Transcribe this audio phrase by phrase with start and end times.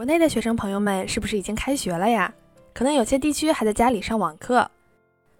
[0.00, 2.32] 国内的学生朋友们是不是已经开学了呀？
[2.72, 4.70] 可能有些地区还在家里上网课。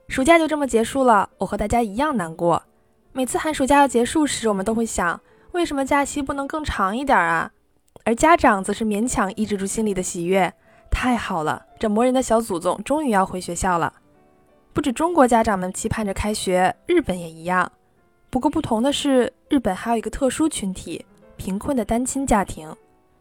[0.07, 2.63] 暑假就这么结束了，我和大家一样难过。
[3.15, 5.19] 每次寒暑假要结束时，我们都会想，
[5.53, 7.51] 为什么假期不能更长一点啊？
[8.05, 10.53] 而家长则是勉强抑制住心里的喜悦。
[10.91, 13.91] 太好了，这磨人的小祖宗终于要回学校了。
[14.75, 17.73] 不止中国家长们期盼着开学，日本也一样。
[18.29, 21.07] 不过不同的是，日本还有一个特殊群体——
[21.39, 22.71] 贫困的单亲家庭。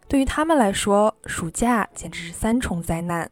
[0.10, 3.30] 对于他们来说，暑假简直是三重灾难。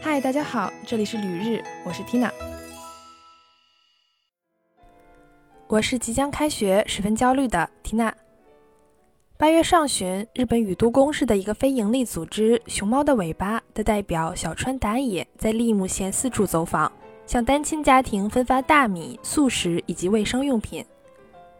[0.00, 2.30] 嗨，大家好，这里是旅日，我是 Tina。
[5.66, 8.12] 我是即将开学、十分焦虑的 Tina。
[9.36, 16.90] 八月上旬，日本宇都宫市的一个非营利组织“熊猫的尾巴”的代表小川达也在利木县四处走访，
[17.26, 20.84] 向单亲家庭分发大米、素食以及卫生用品。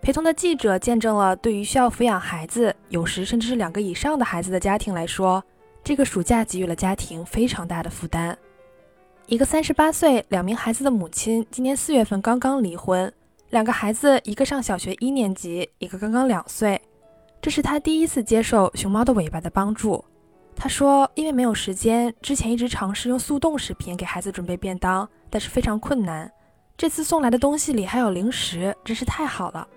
[0.02, 5.44] 陪同的记者见证了，对于需要抚养孩子，有时甚至是两个以上的孩子的家庭来说，
[5.84, 8.36] 这个暑假给予了家庭非常大的负担。
[9.26, 13.12] 一个三十八岁、两名孩子的母亲，今年四月份刚刚离婚，
[13.50, 16.80] 两个孩子，一个上小学一年级，一个刚刚两岁。
[17.42, 20.02] 这是他第一次接受熊猫的尾巴的帮助。
[20.56, 26.30] 他说，因为没有时间，之前一直尝试用速冻食品给孩子准备便当，但是非常困难。
[26.76, 29.68] 这次送来的东西里还有零食，真是太好了。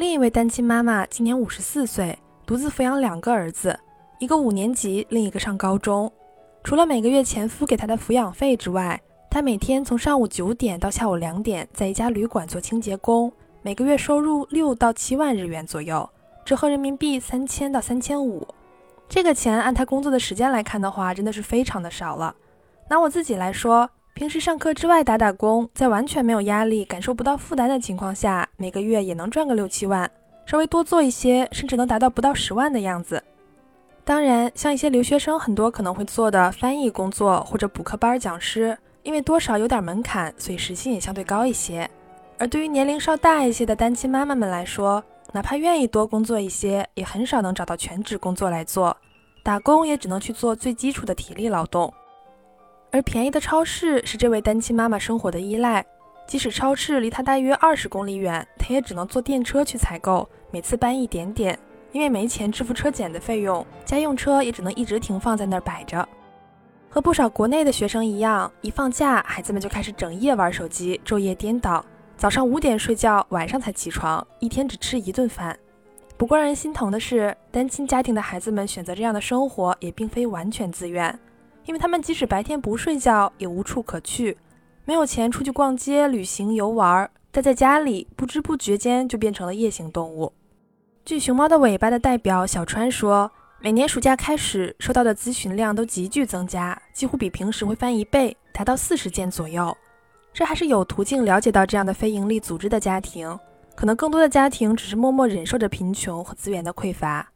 [0.00, 3.78] 另一位单亲妈妈今年五十四岁，独自抚养两个儿子，
[4.18, 6.10] 一个五年级，另一个上高中。
[6.64, 8.98] 除了每个月前夫给她的抚养费之外，
[9.30, 16.08] 她每天从上午九点到下午两点，在一家旅馆做清洁工，每个月收入六到七万日元左右，
[16.46, 18.48] 折合人民币三千到三千五。
[19.06, 22.34] 这个钱按她工作的时间来看的话，真的是非常的少了。
[22.88, 23.90] 拿我自己来说。
[24.14, 30.10] 平时上课之外打打工，在完全没有压力、感受不到负担的情况下，每个月也能赚个六七万，
[30.44, 33.22] 稍微多做一些，甚至能达到不到十万的样子。
[34.04, 41.88] 当然，像一些留学生，很多可能会做的翻译工作或者补课班讲师，因为多少有点门槛，所以时薪也相对高一些。
[42.38, 45.02] 而对于年龄稍大一些的单亲妈妈们来说，
[45.32, 48.94] 哪怕愿意多工作一些，也很少能找到全职工作来做，
[49.42, 51.92] 打工也只能去做最基础的体力劳动。
[52.92, 55.84] 而便宜的超市是这位单亲妈妈生活的依赖，
[56.26, 61.56] 即使超市离她大约二十公里远，她也只能坐电车去采购，每次搬一点点，
[61.92, 66.06] 因为没钱支付车检的费用，家用车也只能一直停放在那儿摆着。
[66.88, 71.84] 和不少国内的学生一样，一放假，孩子们就开始整夜玩手机，昼夜颠倒，
[72.16, 75.56] 早上五点睡觉，晚上才起床，一天只吃一顿饭。
[76.16, 81.16] 不过让人心疼的是，单亲家庭的孩子们选择这样的生活，也并非完全自愿。
[81.70, 84.36] 因为他们即使白天不睡觉，也无处可去，
[84.84, 90.32] 没有钱出去逛街、旅行、游玩，待在家里，不知不觉间就变成了夜行动物。
[91.04, 93.30] 据熊猫的尾巴的代表小川说，
[93.60, 99.72] 每年暑假开始，收到的咨询量都急剧增加，几乎比平时会翻一倍，达到四十件左右。
[100.34, 103.38] 这还是有途径了解到这样的非营利组织的家庭，
[103.76, 107.30] 可能更多的家庭只是默默忍受着贫穷和资源的匮乏。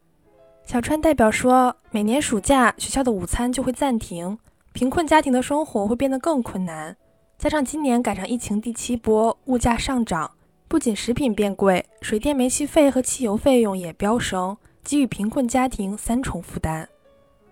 [0.65, 4.35] 小川代表说，每年暑假学校的午餐就会暂停，
[4.73, 6.97] 贫困家庭的生活会变得更困难。
[7.37, 10.31] 加上今年赶上疫情第七波，物价上涨，
[10.67, 16.89] 不仅食品变贵，水电煤气费和汽油费用也飙升，给予贫困家庭三重负担。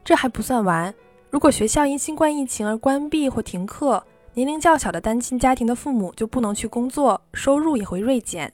[0.03, 0.91] 这还不算完，
[1.29, 4.03] 如果学校因新冠疫情而关闭或停课，
[4.33, 8.51] 年龄较小的单亲家庭的父母就不能去工作，收入也会锐减。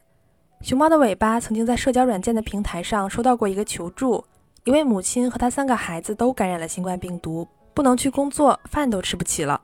[0.62, 4.26] 熊猫的尾巴曾经在社交软件的平台上收到过一个求助。
[4.66, 9.62] 一位母亲和她三个孩子都感染了新冠病毒，不能去工作，饭都吃不起了。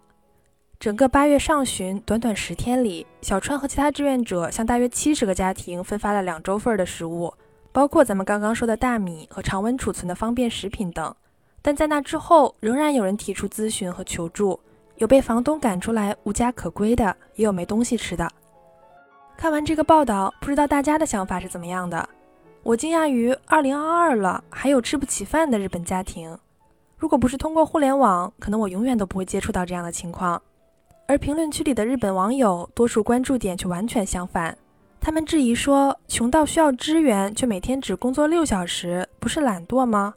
[0.79, 7.33] 整个八月上旬，短短十天里，小川和其他志愿者向大约七十个家庭分发了两周份的食物，
[7.72, 11.16] 包括咱们刚刚说的大米和常温储存的方便食品等。
[11.62, 14.59] 但在那之后，仍然有人提出咨询和求助，
[14.97, 18.29] 有被房东赶出来无家可归的，也有没东西吃的。
[19.35, 22.07] 看完这个报道，不知道大家的想法是怎么样的？
[22.65, 26.35] 我惊讶于二零二二了，还有吃不起饭的日本家庭。
[26.97, 30.41] 如果不是通过互联网，可能我永远都不会接触到这样的情况。
[31.07, 34.57] 而评论区里的日本网友，多数关注点却完全相反。
[35.00, 40.15] 他们质疑说：“穷到需要支援，却每天只工作六小时，不是懒惰吗？”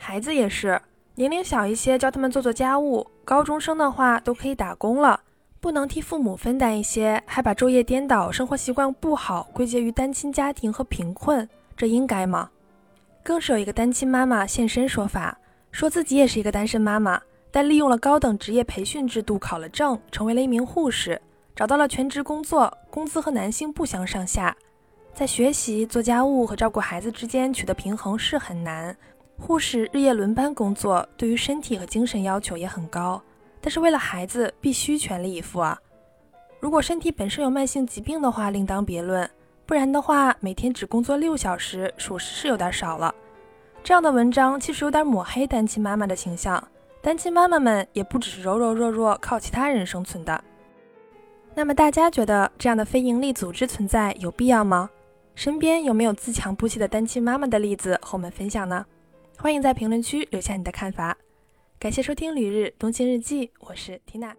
[0.00, 0.80] 孩子也是，
[1.16, 5.20] 年龄小一些，教他们做做家务；高中生的话，都可以打工了，
[5.60, 11.46] 不能替父母分担一些，还把昼夜颠倒、生活习惯不好归结于单亲家庭和贫困。
[11.76, 12.50] 这应该吗？
[13.22, 15.38] 更是有一个单亲妈妈现身说法，
[15.70, 17.20] 说自己也是一个单身妈妈，
[17.50, 21.20] 但利用了高等职业培训制度考了证，成为了一名护士，
[21.54, 24.56] 找到了全职工作，工资和男性不相上下。
[25.14, 28.96] 在学习、做家务和照顾孩子之间取得平衡是很难，
[29.38, 33.22] 护士日夜轮班工作，对于身体和精神要求也很高，
[33.60, 35.78] 但是为了孩子，必须全力以赴啊。
[36.58, 39.28] 如果身体本身有慢性疾病的话，另当别论。
[39.64, 43.14] 不然的话，每天只工作六小时，属实是有点少了。
[43.82, 46.62] 这样的文章其实有点抹黑单亲妈妈的形象。
[47.00, 50.44] 单亲妈妈们也不只是柔柔弱弱靠其他人生存的。
[51.54, 54.88] 那么大家觉得这样的非营利组织存在有必要吗？
[55.34, 58.84] 身边有没有自强不息的单亲妈妈的例子和我们分享呢？
[59.38, 61.16] 欢迎在评论区留下你的看法。
[61.78, 64.32] 感谢收听《旅日东京日记》，我是缇娜。